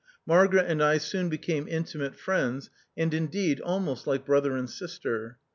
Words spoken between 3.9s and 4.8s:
like brother and